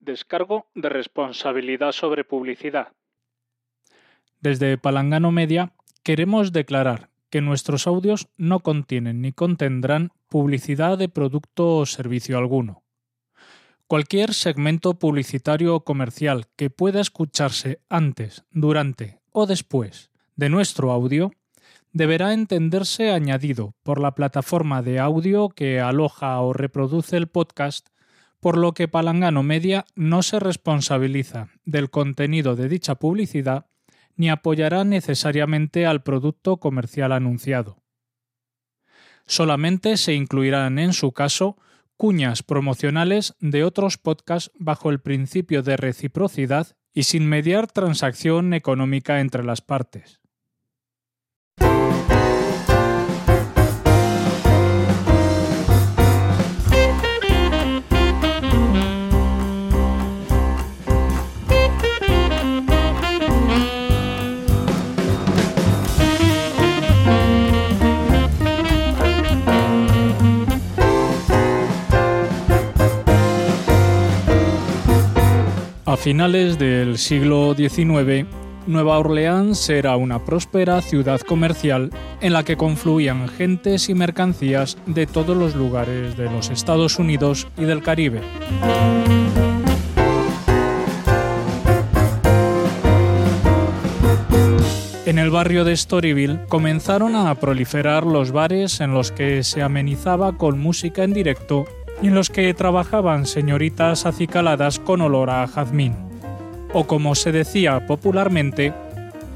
[0.00, 2.88] Descargo de responsabilidad sobre publicidad.
[4.40, 11.76] Desde Palangano Media queremos declarar que nuestros audios no contienen ni contendrán publicidad de producto
[11.76, 12.82] o servicio alguno.
[13.86, 21.32] Cualquier segmento publicitario o comercial que pueda escucharse antes, durante o después de nuestro audio
[21.92, 27.88] deberá entenderse añadido por la plataforma de audio que aloja o reproduce el podcast
[28.40, 33.66] por lo que Palangano Media no se responsabiliza del contenido de dicha publicidad
[34.16, 37.82] ni apoyará necesariamente al producto comercial anunciado.
[39.26, 41.56] Solamente se incluirán en su caso
[41.96, 49.20] cuñas promocionales de otros podcasts bajo el principio de reciprocidad y sin mediar transacción económica
[49.20, 50.19] entre las partes.
[76.00, 78.26] Finales del siglo XIX,
[78.66, 81.90] Nueva Orleans era una próspera ciudad comercial
[82.22, 87.48] en la que confluían gentes y mercancías de todos los lugares de los Estados Unidos
[87.58, 88.22] y del Caribe.
[95.04, 100.38] En el barrio de Storyville comenzaron a proliferar los bares en los que se amenizaba
[100.38, 101.66] con música en directo
[102.02, 105.94] y en los que trabajaban señoritas acicaladas con olor a jazmín,
[106.72, 108.72] o como se decía popularmente,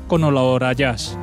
[0.08, 1.18] con olor a jazz.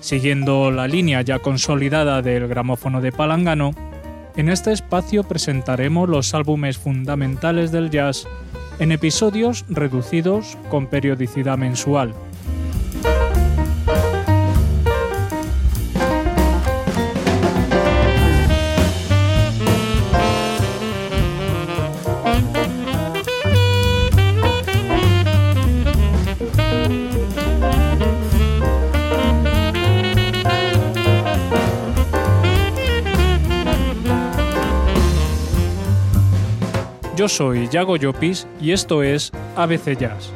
[0.00, 3.74] Siguiendo la línea ya consolidada del gramófono de Palangano,
[4.36, 8.26] en este espacio presentaremos los álbumes fundamentales del jazz
[8.78, 12.14] en episodios reducidos con periodicidad mensual
[37.24, 40.30] Yo soy Yago Llopis y esto es ABC Jazz.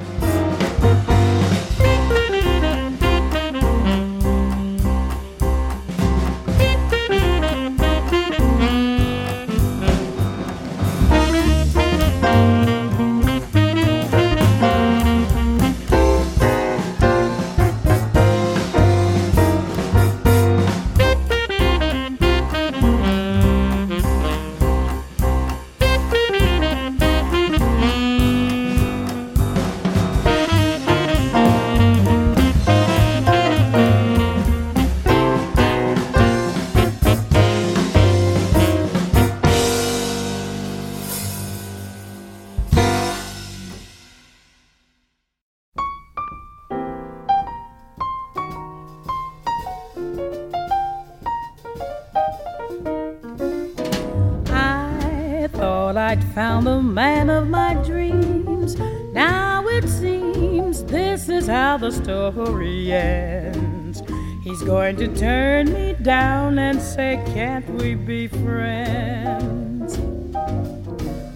[55.97, 58.76] I'd found the man of my dreams.
[59.12, 64.03] Now it seems this is how the story ends.
[64.43, 69.98] He's going to turn me down and say, Can't we be friends?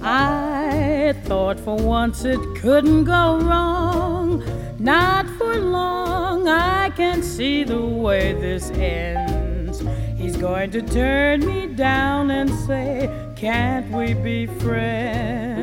[0.03, 4.43] I thought for once it couldn't go wrong.
[4.79, 9.83] Not for long, I can see the way this ends.
[10.17, 13.07] He's going to turn me down and say,
[13.43, 15.59] can't we be friends?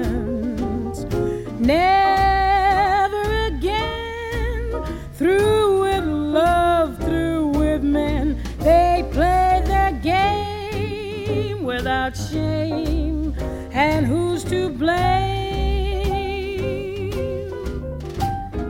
[1.61, 4.83] Never again.
[5.13, 8.43] Through with love, through with men.
[8.57, 13.33] They play their game without shame.
[13.71, 14.99] And who's to blame?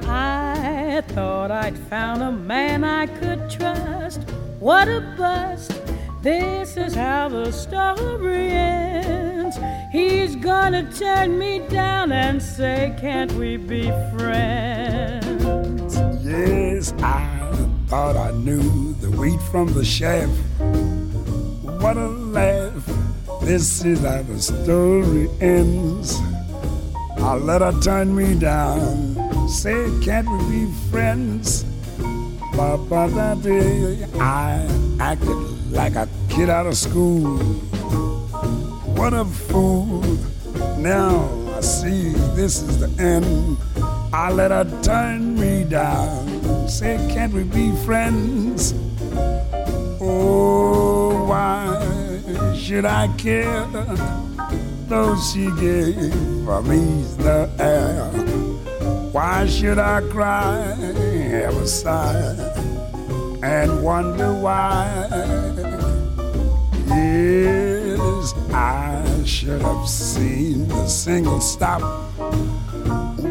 [0.06, 4.22] I thought I'd found a man I could trust.
[4.60, 5.79] What a bust!
[6.22, 9.58] This is how the story ends.
[9.90, 13.84] He's gonna turn me down and say, Can't we be
[14.18, 15.96] friends?
[16.22, 17.52] Yes, I
[17.88, 20.30] thought I knew the wheat from the chaff.
[21.82, 22.86] What a laugh.
[23.42, 26.20] This is how the story ends.
[27.18, 29.48] I let her turn me down.
[29.48, 31.64] Say, Can't we be friends?
[32.58, 34.04] Ba-ba-da-dee.
[34.20, 34.68] I
[35.00, 36.09] acted like a
[36.40, 37.38] kid out of school.
[38.96, 40.02] what a fool.
[40.78, 41.28] Now
[41.58, 43.58] I see this is the end.
[44.14, 46.70] I let her turn me down.
[46.70, 48.74] Say, can't we be friends?
[50.00, 51.76] Oh, why
[52.56, 53.68] should I care?
[54.88, 55.98] Though she gave
[56.72, 58.06] me the air.
[59.12, 60.62] Why should I cry,
[61.36, 62.32] have a sigh,
[63.44, 65.79] and wonder why?
[66.90, 71.82] Yes, I should have seen the single stop.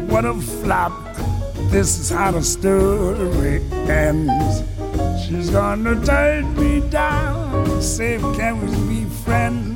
[0.09, 0.93] What a flop!
[1.69, 4.63] This is how the story ends.
[5.25, 7.81] She's gonna turn me down.
[7.81, 9.68] Say, can we be friends?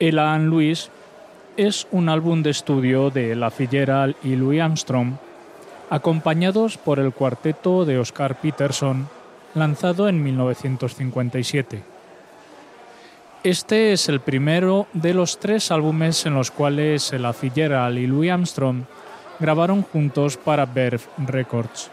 [0.00, 0.90] El Anne Louis
[1.56, 5.14] es un álbum de estudio de La Fitzgerald y Louis Armstrong,
[5.90, 9.08] acompañados por el cuarteto de Oscar Peterson,
[9.56, 11.82] lanzado en 1957.
[13.42, 18.30] Este es el primero de los tres álbumes en los cuales La Fitzgerald y Louis
[18.30, 18.84] Armstrong
[19.40, 21.90] grabaron juntos para Verve Records.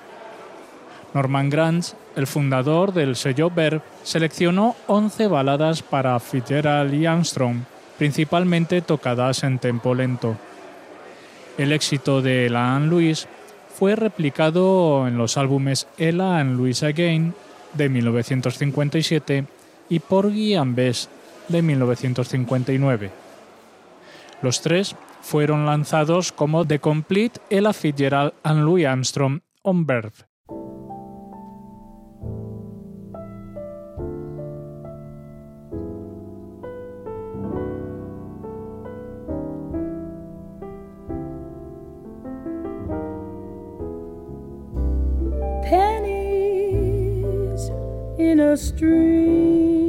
[1.15, 7.63] Norman Granz, el fundador del sello Verve, seleccionó 11 baladas para Fitzgerald y Armstrong
[7.97, 10.37] principalmente tocadas en tempo lento.
[11.57, 13.27] El éxito de Ella and Louise
[13.73, 17.33] fue replicado en los álbumes Ella and Louise Again
[17.73, 19.45] de 1957
[19.89, 21.09] y Porgy and Bess
[21.47, 23.11] de 1959.
[24.41, 30.34] Los tres fueron lanzados como The Complete Ella Fitzgerald and Louis Armstrong on Verve.
[48.25, 49.84] In a stream,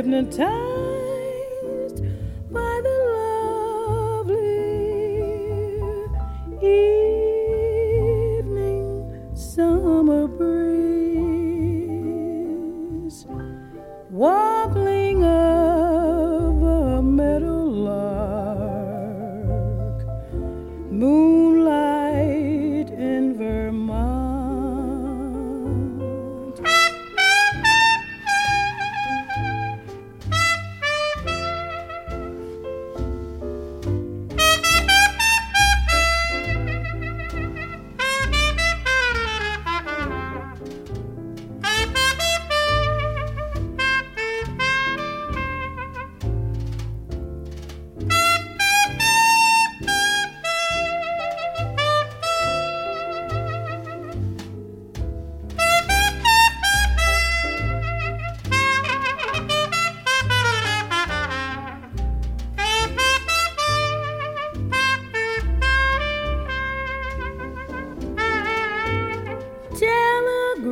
[0.00, 0.79] hypnotized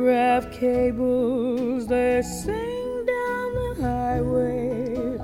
[0.05, 5.17] have cables that sing down the highway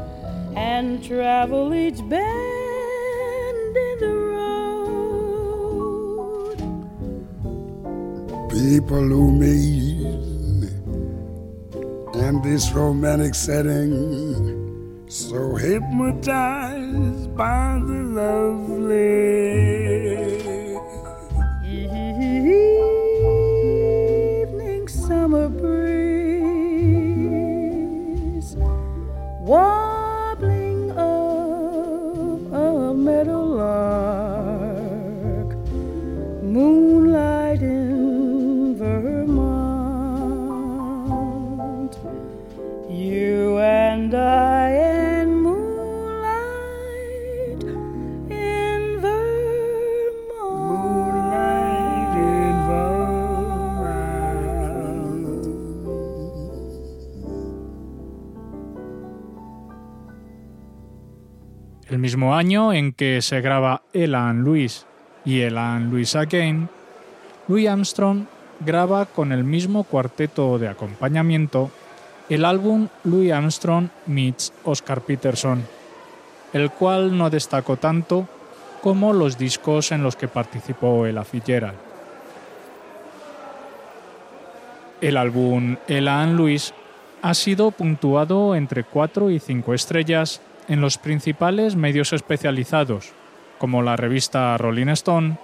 [0.55, 4.97] and travel each bend in the road.
[8.49, 10.05] People who meet
[12.15, 19.74] in this romantic setting so hypnotized by the lovely
[62.35, 64.85] año en que se graba Elan Louis
[65.25, 66.69] y Elan Louis Again,
[67.47, 68.25] Louis Armstrong
[68.59, 71.71] graba con el mismo cuarteto de acompañamiento
[72.29, 75.63] el álbum Louis Armstrong meets Oscar Peterson,
[76.53, 78.27] el cual no destacó tanto
[78.81, 81.77] como los discos en los que participó Ella Fitzgerald.
[85.01, 86.73] El álbum Elan Louis
[87.21, 93.11] ha sido puntuado entre 4 y 5 estrellas en los principales medios especializados,
[93.57, 95.37] como la revista Rolling Stone,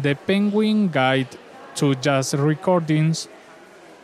[0.00, 1.28] The Penguin Guide
[1.78, 3.28] to Jazz Recordings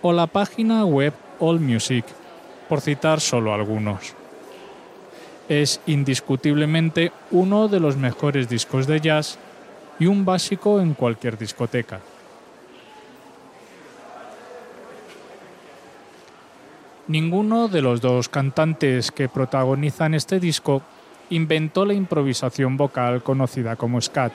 [0.03, 2.05] o la página web AllMusic,
[2.69, 4.15] por citar solo algunos.
[5.49, 9.39] Es indiscutiblemente uno de los mejores discos de jazz
[9.99, 12.01] y un básico en cualquier discoteca.
[17.09, 20.83] Ninguno de los dos cantantes que protagonizan este disco
[21.31, 24.33] inventó la improvisación vocal conocida como scat.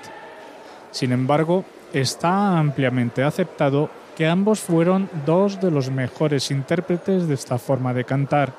[0.92, 7.58] Sin embargo, está ampliamente aceptado que ambos fueron dos de los mejores intérpretes de esta
[7.58, 8.52] forma de cantar,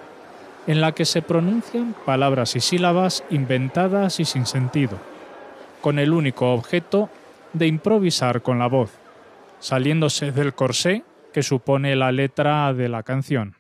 [0.67, 4.99] en la que se pronuncian palabras y sílabas inventadas y sin sentido,
[5.83, 7.11] con el único objeto
[7.53, 8.93] de improvisar con la voz,
[9.61, 13.58] saliéndose del corsé que supone la letra de la canción.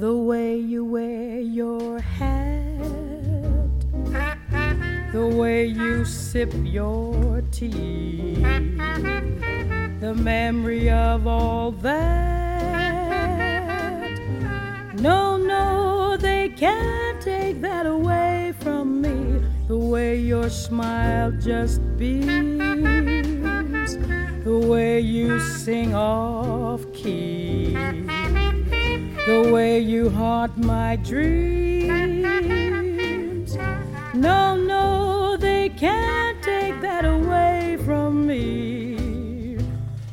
[0.00, 2.32] The way you wear your hat,
[5.12, 8.36] the way you sip your tea,
[10.00, 12.30] the memory of all that.
[14.94, 19.42] No, no, they can't take that away from me.
[19.68, 22.62] The way your smile just beams,
[24.44, 27.76] the way you sing off key
[29.26, 31.90] the way you haunt my dreams.
[34.14, 39.58] No, no, they can't take that away from me.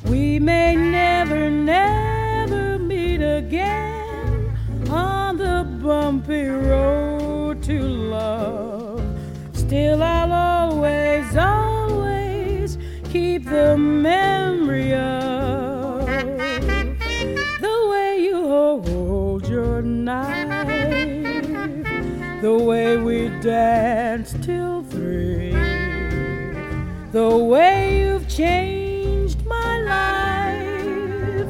[0.06, 4.58] We may never, never meet again
[4.90, 9.02] on the bumpy road to love.
[9.54, 14.27] Still, I'll always, always keep the memory
[23.42, 25.52] danced till three,
[27.12, 31.48] the way you've changed my life.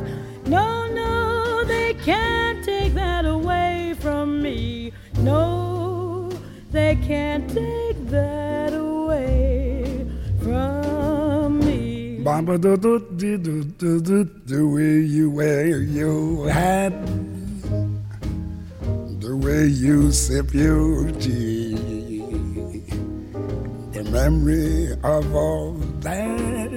[0.48, 4.92] No, no, they can't take that away from me.
[5.20, 6.30] No,
[6.72, 10.06] they can't take that away
[10.42, 12.20] from me.
[12.24, 16.94] Bamba do do do do do do way you wear your hat,
[19.20, 21.67] the way you sip your tea,
[24.12, 26.72] memory of all that.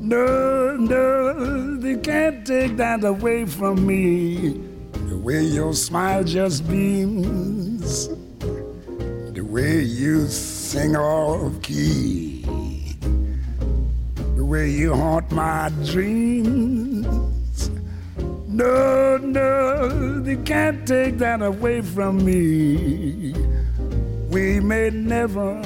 [0.00, 4.60] No, no, they can't take that away from me.
[5.08, 12.42] The way your smile just beams, the way you sing off key
[14.42, 17.70] the way you haunt my dreams.
[18.48, 23.34] No, no, they can't take that away from me.
[24.32, 25.62] We may never,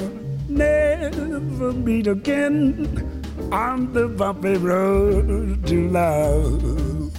[0.49, 7.13] never meet again on the bumpy road to love.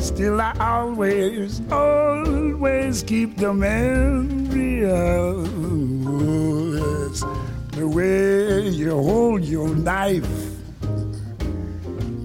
[0.00, 5.44] Still, I always, always keep the memory of
[7.70, 10.26] the way you hold your knife,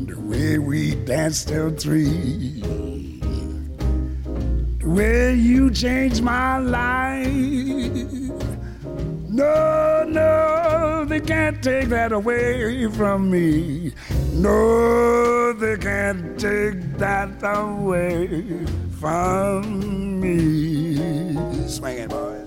[0.08, 2.62] the way we danced till three,
[4.79, 8.19] the way you changed my life.
[9.39, 13.93] No, no, they can't take that away from me.
[14.34, 18.65] No, they can't take that away
[19.00, 21.38] from me.
[21.69, 22.38] Swing it, boys.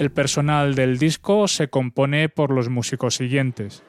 [0.00, 3.82] El personal del disco se compone por los músicos siguientes.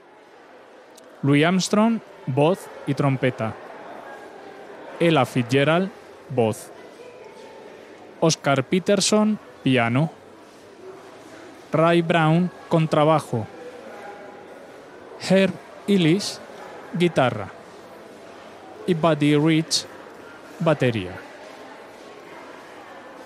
[1.21, 3.55] Louis Armstrong voz y trompeta.
[4.99, 5.89] Ella Fitzgerald,
[6.35, 6.69] voz.
[8.19, 10.11] Oscar Peterson, piano.
[11.71, 13.47] Ray Brown, contrabajo.
[15.29, 15.53] Herb
[15.87, 16.41] Illis,
[16.91, 17.47] guitarra.
[18.85, 19.85] Y Buddy Rich,
[20.59, 21.30] batería.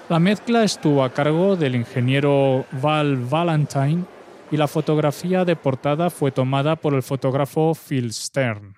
[0.07, 4.03] La mezcla estuvo a cargo del ingeniero Val Valentine
[4.51, 8.75] y la fotografía de portada fue tomada por el fotógrafo Phil Stern.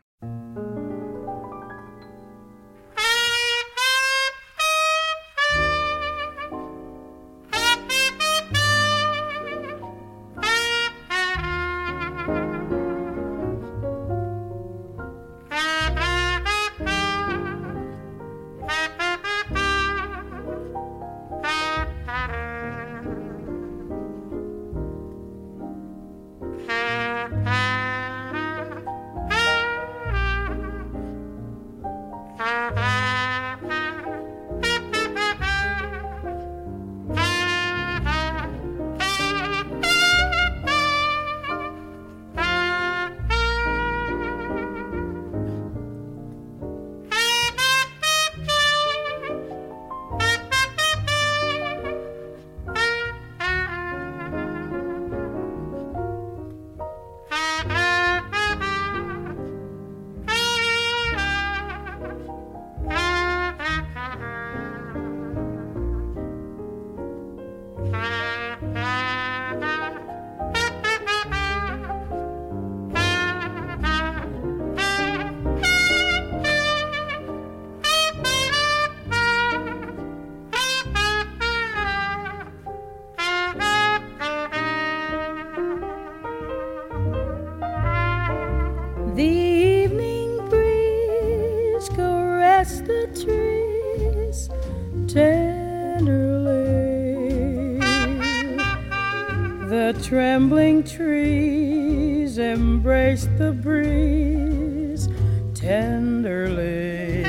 [100.02, 105.10] Trembling trees embrace the breeze
[105.54, 107.24] tenderly.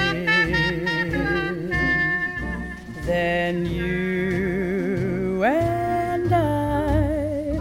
[3.05, 7.61] Then you and I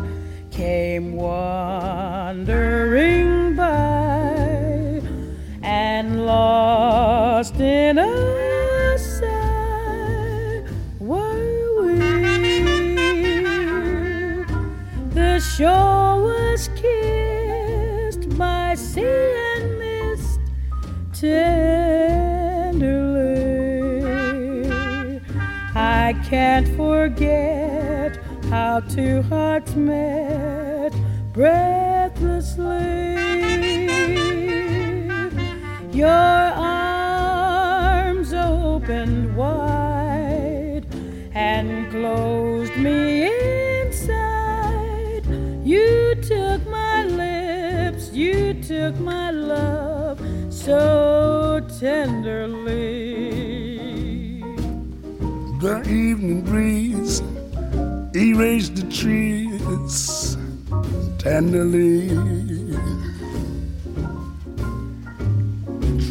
[0.51, 2.35] came wandering
[3.55, 5.01] by
[5.63, 8.16] and lost in a
[26.29, 28.17] can't forget
[28.49, 30.93] how two hearts met
[31.31, 33.15] breathlessly.
[35.93, 40.85] Your arms opened wide
[41.33, 43.31] and closed me
[43.85, 45.25] inside.
[45.63, 52.36] You took my lips, you took my love so tenderly.
[55.59, 57.21] The evening breeze
[58.15, 60.37] erased the trees
[61.17, 62.09] tenderly.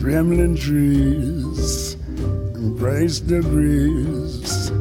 [0.01, 1.95] Trembling trees
[2.57, 4.73] embrace the breeze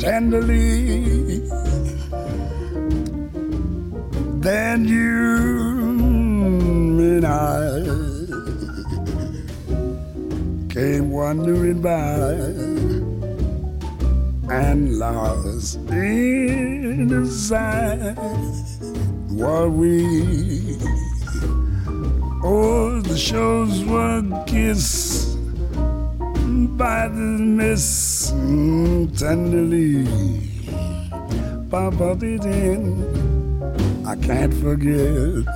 [0.00, 1.40] tenderly.
[4.40, 5.10] Then you
[7.00, 7.84] and I
[10.72, 12.69] came wandering by
[14.50, 17.06] and lost in
[19.30, 20.76] were we.
[22.42, 25.38] Oh, the shows were kissed
[26.76, 28.30] by the mist
[29.18, 30.04] tenderly.
[31.70, 32.44] Papa did
[34.04, 35.46] I can't forget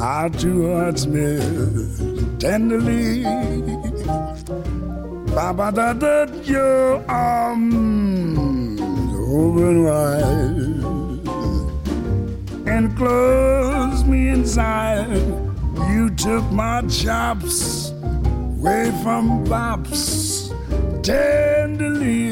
[0.00, 3.77] our two hearts met tenderly.
[5.38, 10.26] Papa, that your arms open wide
[12.66, 15.22] and close me inside.
[15.92, 20.50] You took my chops away from bops
[21.04, 22.27] tenderly.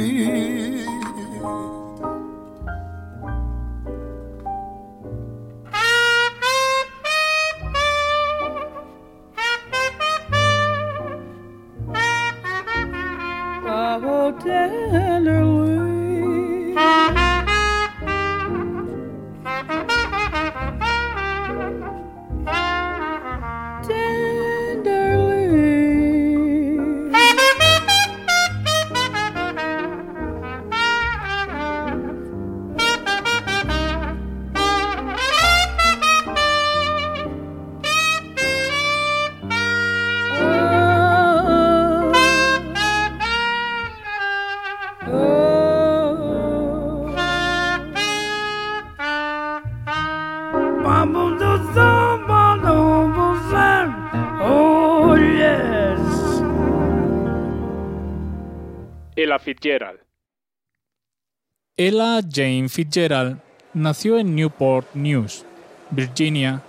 [61.76, 63.38] Ella Jane Fitzgerald
[63.74, 65.44] nació en Newport News,
[65.90, 66.62] Virginia,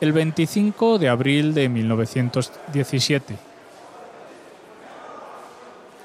[0.00, 3.36] el 25 de abril de 1917.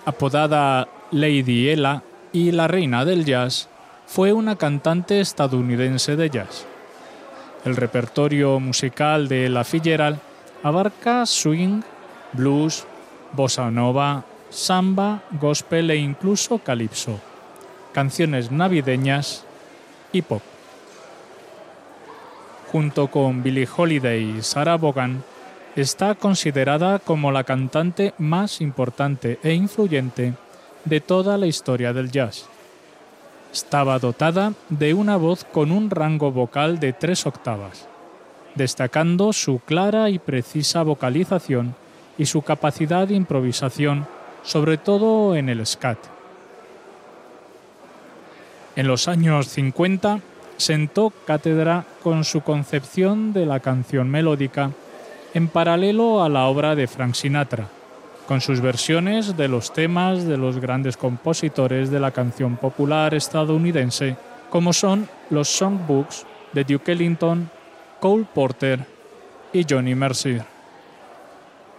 [0.05, 3.67] Apodada Lady Ella y la reina del jazz,
[4.05, 6.65] fue una cantante estadounidense de jazz.
[7.65, 10.19] El repertorio musical de Ella Fitzgerald
[10.63, 11.81] abarca swing,
[12.33, 12.85] blues,
[13.33, 17.19] bossa nova, samba, gospel e incluso calipso,
[17.93, 19.43] canciones navideñas
[20.11, 20.41] y pop.
[22.71, 25.23] Junto con Billie Holiday y Sarah Vaughan,
[25.75, 30.33] está considerada como la cantante más importante e influyente
[30.85, 32.45] de toda la historia del jazz.
[33.53, 37.87] Estaba dotada de una voz con un rango vocal de tres octavas,
[38.55, 41.75] destacando su clara y precisa vocalización
[42.17, 44.07] y su capacidad de improvisación
[44.47, 45.97] sobre todo en el scat.
[48.77, 50.21] En los años 50
[50.55, 54.71] sentó cátedra con su concepción de la canción melódica
[55.33, 57.67] en paralelo a la obra de Frank Sinatra,
[58.25, 64.15] con sus versiones de los temas de los grandes compositores de la canción popular estadounidense,
[64.49, 67.49] como son los songbooks de Duke Ellington,
[67.99, 68.79] Cole Porter
[69.51, 70.45] y Johnny Mercer.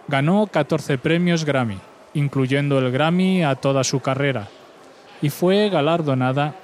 [0.07, 1.79] Ganó 14 premios Grammy,
[2.13, 4.47] incluyendo el Grammy a toda su carrera,
[5.21, 6.55] y fue galardonada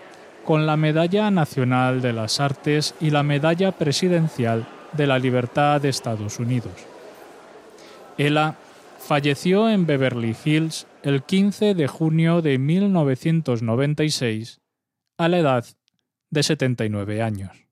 [0.43, 5.89] con la Medalla Nacional de las Artes y la Medalla Presidencial de la Libertad de
[5.89, 6.71] Estados Unidos.
[8.17, 8.55] Ella
[8.99, 14.61] falleció en Beverly Hills el 15 de junio de 1996
[15.17, 15.65] a la edad
[16.29, 17.64] de 79 años.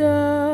[0.00, 0.47] And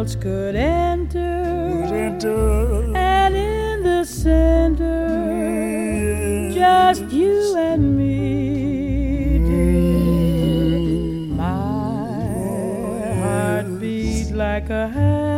[0.00, 1.84] else could enter.
[1.84, 2.96] Could Enter.
[2.96, 5.08] And in the center,
[6.54, 9.74] just you and me, dear.
[10.80, 11.36] Mm.
[11.36, 12.22] My
[13.20, 15.29] heart beat like a hammer.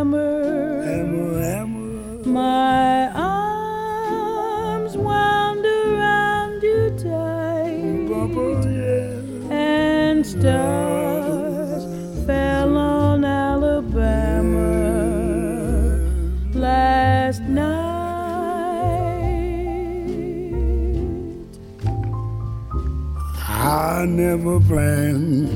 [24.33, 25.51] Never planned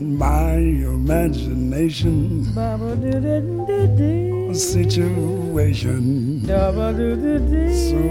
[0.00, 0.54] my
[0.96, 4.54] imagination Ba-ba-do-do-do-dee.
[4.54, 6.72] situation so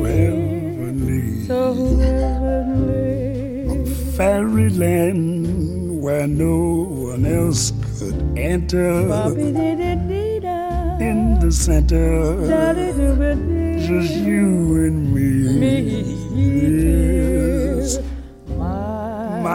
[0.06, 1.46] heavenly.
[1.48, 3.86] So heavenly.
[4.16, 6.56] Fairyland where no
[7.12, 8.88] one else could enter.
[11.10, 12.46] In the center,
[13.88, 15.32] just you and me.
[16.36, 17.15] Yes.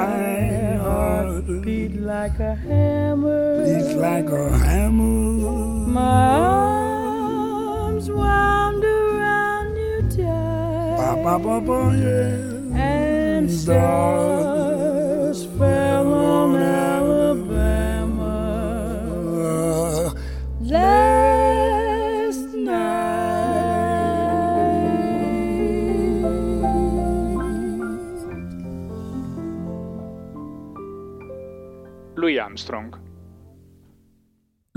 [0.06, 3.64] My, heart beat like a hammer.
[3.64, 5.86] beats like a hammer.
[5.98, 12.80] My arms wound around you Ba, tight, ba, ba, ba, yeah.
[12.80, 14.69] and stars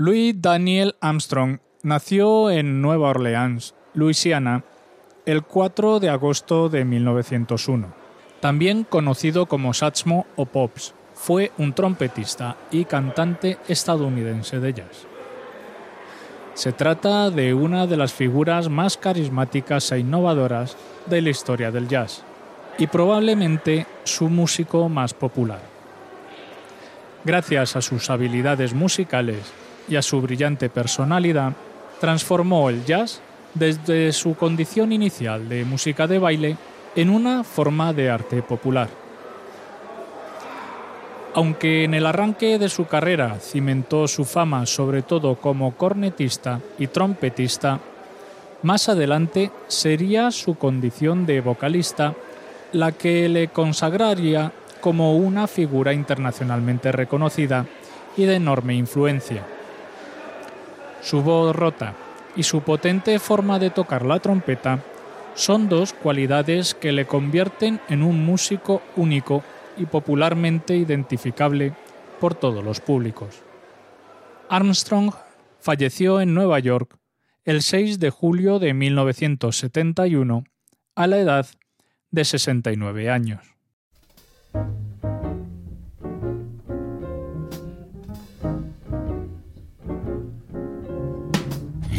[0.06, 4.62] Louis Daniel Armstrong nació en Nueva Orleans, Luisiana,
[5.24, 7.86] el 4 de agosto de 1901.
[8.38, 15.06] También conocido como Satchmo o Pops, fue un trompetista y cantante estadounidense de jazz.
[16.52, 21.88] Se trata de una de las figuras más carismáticas e innovadoras de la historia del
[21.88, 22.22] jazz
[22.76, 25.62] y probablemente su músico más popular.
[27.24, 31.52] Gracias a sus habilidades musicales y a su brillante personalidad,
[32.00, 33.20] transformó el jazz
[33.54, 36.56] desde su condición inicial de música de baile
[36.96, 38.88] en una forma de arte popular.
[41.34, 46.86] Aunque en el arranque de su carrera cimentó su fama sobre todo como cornetista y
[46.86, 47.80] trompetista,
[48.62, 52.14] más adelante sería su condición de vocalista
[52.72, 57.66] la que le consagraría como una figura internacionalmente reconocida
[58.16, 59.44] y de enorme influencia.
[61.04, 61.94] Su voz rota
[62.34, 64.82] y su potente forma de tocar la trompeta
[65.34, 69.44] son dos cualidades que le convierten en un músico único
[69.76, 71.74] y popularmente identificable
[72.20, 73.42] por todos los públicos.
[74.48, 75.12] Armstrong
[75.60, 76.96] falleció en Nueva York
[77.44, 80.44] el 6 de julio de 1971
[80.94, 81.46] a la edad
[82.12, 83.42] de 69 años.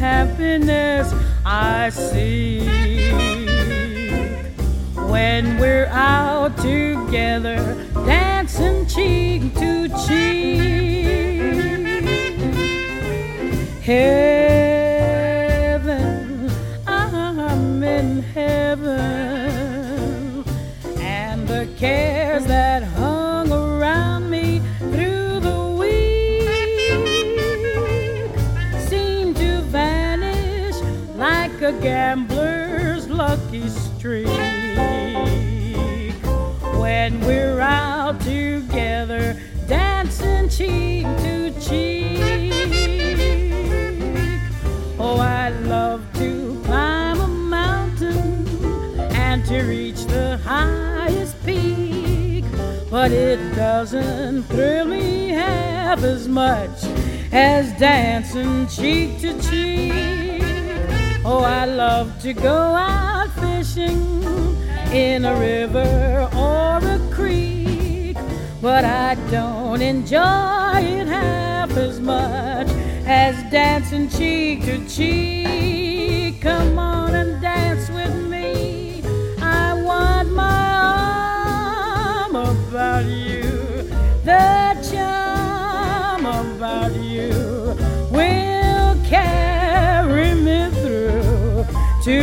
[0.00, 1.12] Happiness
[1.44, 2.66] I seek
[5.10, 7.58] when we're out together,
[8.06, 10.70] dancing cheek to cheek.
[13.82, 14.39] Heaven,
[53.90, 56.84] doesn't thrill me half as much
[57.32, 60.42] as dancing cheek to cheek.
[61.24, 64.22] Oh, I love to go out fishing
[64.92, 68.16] in a river or a creek,
[68.62, 72.68] but I don't enjoy it half as much
[73.06, 76.40] as dancing cheek to cheek.
[76.40, 79.02] Come on and dance with me.
[79.40, 80.74] I want my
[82.28, 83.39] arm about you.
[87.20, 87.76] You
[88.16, 91.64] will carry me through
[92.06, 92.20] to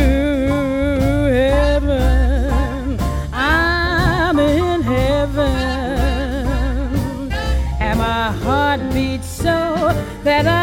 [1.40, 2.98] heaven.
[3.32, 5.48] I'm in heaven,
[7.80, 9.58] and my heart beats so
[10.24, 10.57] that I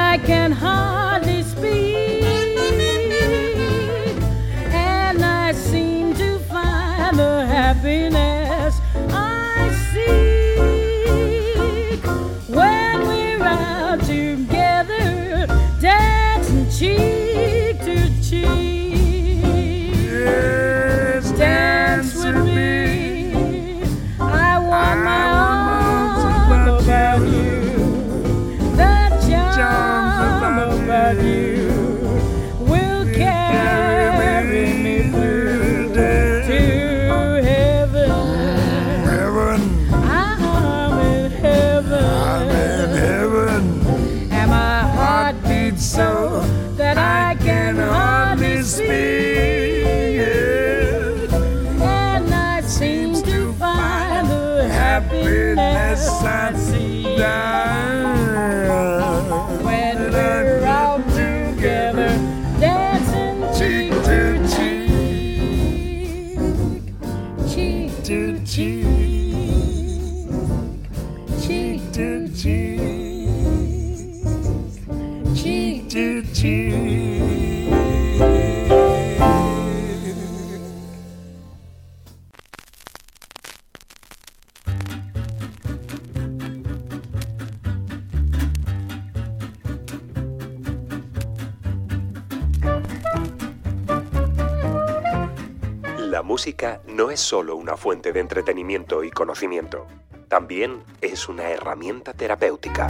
[97.26, 99.88] solo una fuente de entretenimiento y conocimiento,
[100.28, 102.88] también es una herramienta terapéutica.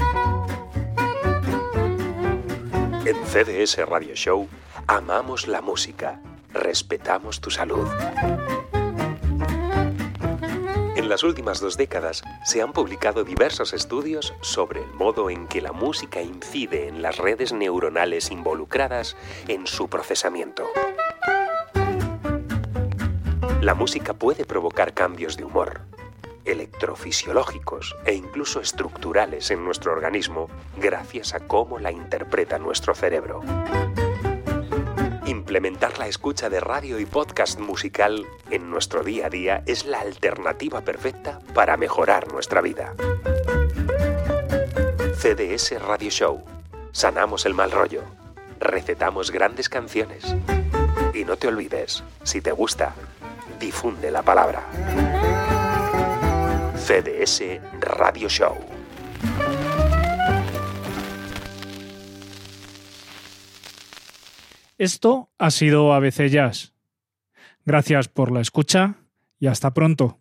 [3.05, 4.49] En CDS Radio Show
[4.87, 6.19] amamos la música,
[6.51, 7.87] respetamos tu salud.
[10.97, 15.61] En las últimas dos décadas se han publicado diversos estudios sobre el modo en que
[15.61, 19.15] la música incide en las redes neuronales involucradas
[19.47, 20.65] en su procesamiento.
[23.61, 25.81] La música puede provocar cambios de humor,
[26.45, 33.41] electrofisiológicos e incluso estructurales en nuestro organismo gracias a cómo la interpreta nuestro cerebro.
[35.25, 39.99] Implementar la escucha de radio y podcast musical en nuestro día a día es la
[40.01, 42.93] alternativa perfecta para mejorar nuestra vida.
[45.17, 46.43] CDS Radio Show.
[46.91, 48.03] Sanamos el mal rollo.
[48.59, 50.35] Recetamos grandes canciones.
[51.13, 52.93] Y no te olvides, si te gusta,
[53.65, 54.63] difunde la palabra.
[56.77, 58.55] CDS Radio Show.
[64.77, 66.73] Esto ha sido ABC Jazz.
[67.65, 68.97] Gracias por la escucha
[69.39, 70.19] y hasta pronto.